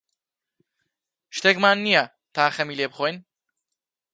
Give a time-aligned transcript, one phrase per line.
[1.35, 2.03] شتێکمان نییە
[2.35, 3.17] تا خەمی لێ بخۆین.